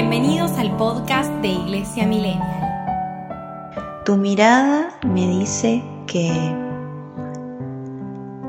[0.00, 3.74] Bienvenidos al podcast de Iglesia Millennial.
[4.04, 6.54] Tu mirada me dice que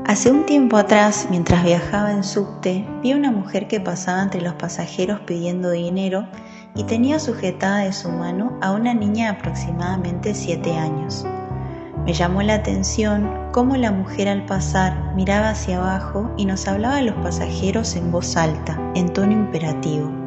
[0.06, 4.42] hace un tiempo atrás, mientras viajaba en subte, vi a una mujer que pasaba entre
[4.42, 6.28] los pasajeros pidiendo dinero
[6.76, 11.26] y tenía sujetada de su mano a una niña de aproximadamente 7 años.
[12.04, 16.98] Me llamó la atención cómo la mujer al pasar miraba hacia abajo y nos hablaba
[16.98, 20.19] a los pasajeros en voz alta, en tono imperativo.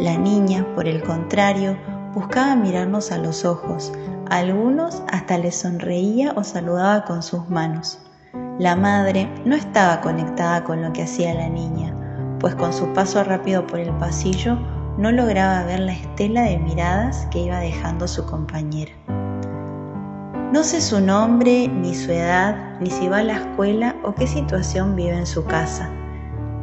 [0.00, 1.76] La niña, por el contrario,
[2.14, 3.92] buscaba mirarnos a los ojos,
[4.30, 7.98] a algunos hasta les sonreía o saludaba con sus manos.
[8.58, 11.94] La madre no estaba conectada con lo que hacía la niña,
[12.40, 14.58] pues con su paso rápido por el pasillo
[14.96, 18.92] no lograba ver la estela de miradas que iba dejando su compañera.
[20.50, 24.26] No sé su nombre, ni su edad, ni si va a la escuela o qué
[24.26, 25.90] situación vive en su casa,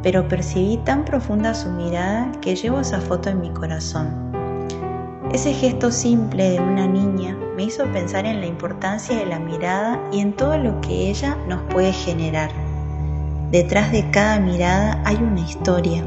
[0.02, 4.28] pero percibí tan profunda su mirada que llevo esa foto en mi corazón.
[5.32, 10.00] Ese gesto simple de una niña me hizo pensar en la importancia de la mirada
[10.10, 12.50] y en todo lo que ella nos puede generar.
[13.50, 16.04] Detrás de cada mirada hay una historia,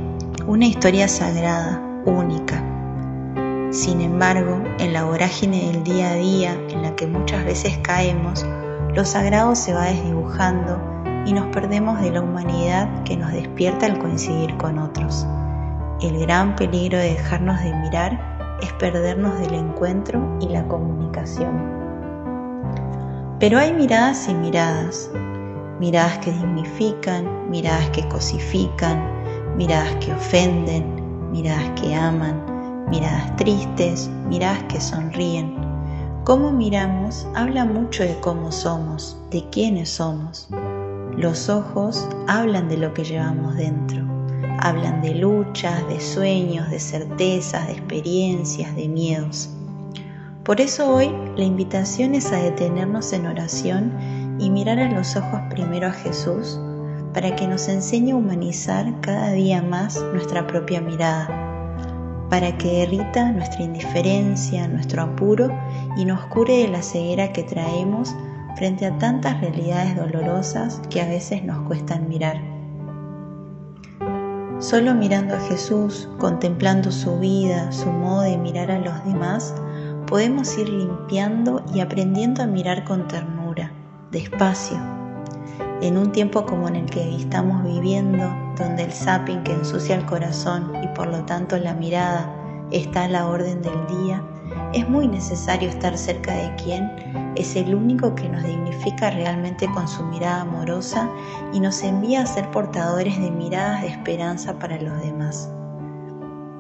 [0.48, 2.64] una historia sagrada, única.
[3.72, 8.46] Sin embargo, en la vorágine del día a día en la que muchas veces caemos,
[8.96, 10.80] lo sagrado se va desdibujando
[11.26, 15.26] y nos perdemos de la humanidad que nos despierta al coincidir con otros.
[16.02, 21.82] El gran peligro de dejarnos de mirar es perdernos del encuentro y la comunicación.
[23.40, 25.10] Pero hay miradas y miradas,
[25.80, 29.04] miradas que dignifican, miradas que cosifican,
[29.58, 35.56] miradas que ofenden, miradas que aman, miradas tristes, miradas que sonríen.
[36.24, 40.48] Cómo miramos habla mucho de cómo somos, de quiénes somos.
[41.18, 44.02] Los ojos hablan de lo que llevamos dentro,
[44.60, 49.50] hablan de luchas, de sueños, de certezas, de experiencias, de miedos.
[50.44, 53.92] Por eso hoy la invitación es a detenernos en oración
[54.40, 56.60] y mirar a los ojos primero a Jesús
[57.14, 61.28] para que nos enseñe a humanizar cada día más nuestra propia mirada
[62.32, 65.50] para que derrita nuestra indiferencia, nuestro apuro
[65.98, 68.16] y nos cure de la ceguera que traemos
[68.56, 72.52] frente a tantas realidades dolorosas que a veces nos cuestan mirar.
[74.60, 79.56] Solo mirando a Jesús, contemplando su vida, su modo de mirar a los demás,
[80.06, 83.72] podemos ir limpiando y aprendiendo a mirar con ternura,
[84.12, 84.78] despacio.
[85.82, 90.06] En un tiempo como en el que estamos viviendo, donde el zapping que ensucia el
[90.06, 92.32] corazón y por lo tanto la mirada
[92.70, 94.24] está a la orden del día,
[94.74, 96.90] es muy necesario estar cerca de quien
[97.36, 101.10] es el único que nos dignifica realmente con su mirada amorosa
[101.54, 105.50] y nos envía a ser portadores de miradas de esperanza para los demás.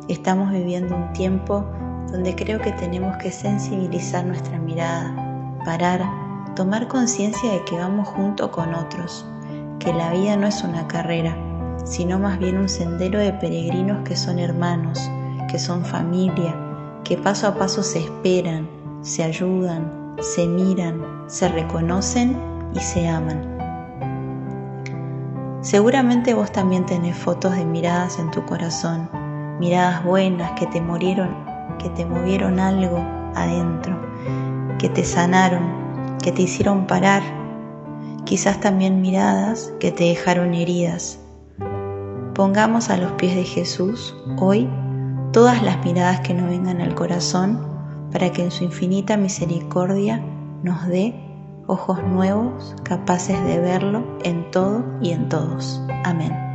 [0.08, 1.66] Estamos viviendo un tiempo
[2.12, 5.16] donde creo que tenemos que sensibilizar nuestra mirada,
[5.64, 6.04] parar,
[6.56, 9.26] tomar conciencia de que vamos junto con otros,
[9.80, 11.38] que la vida no es una carrera,
[11.86, 15.10] sino más bien un sendero de peregrinos que son hermanos,
[15.50, 16.56] que son familia,
[17.12, 18.70] que paso a paso se esperan,
[19.02, 22.38] se ayudan, se miran, se reconocen
[22.74, 23.58] y se aman.
[25.60, 29.10] Seguramente vos también tenés fotos de miradas en tu corazón,
[29.60, 31.36] miradas buenas que te murieron,
[31.80, 33.00] que te movieron algo
[33.36, 33.94] adentro,
[34.80, 37.24] que te sanaron, que te hicieron parar,
[38.24, 41.20] quizás también miradas que te dejaron heridas,
[42.34, 44.70] Pongamos a los pies de Jesús hoy
[45.32, 47.60] todas las miradas que nos vengan al corazón
[48.12, 50.22] para que en su infinita misericordia
[50.64, 51.16] nos dé
[51.68, 55.82] ojos nuevos capaces de verlo en todo y en todos.
[56.04, 56.51] Amén.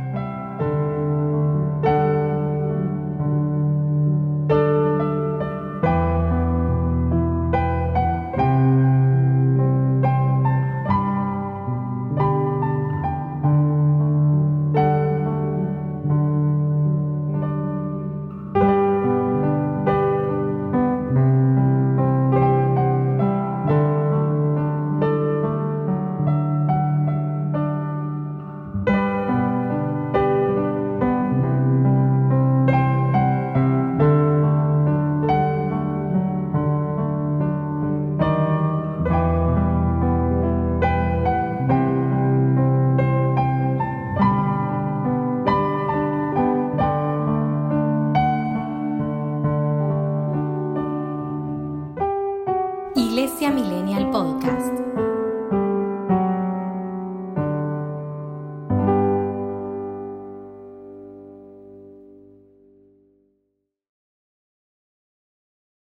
[53.45, 55.06] Millennial Podcast.